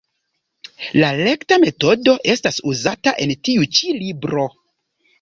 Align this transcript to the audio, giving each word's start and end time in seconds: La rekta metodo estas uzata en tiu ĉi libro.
La 1.03 1.11
rekta 1.19 1.59
metodo 1.65 2.17
estas 2.37 2.59
uzata 2.75 3.17
en 3.27 3.37
tiu 3.45 3.71
ĉi 3.79 3.97
libro. 4.03 4.53